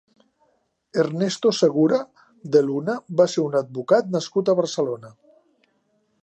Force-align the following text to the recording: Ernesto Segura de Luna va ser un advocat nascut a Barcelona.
Ernesto 1.01 1.51
Segura 1.57 1.99
de 2.55 2.61
Luna 2.71 2.95
va 3.21 3.29
ser 3.35 3.41
un 3.51 3.59
advocat 3.61 4.11
nascut 4.17 4.51
a 4.51 4.57
Barcelona. 4.63 5.15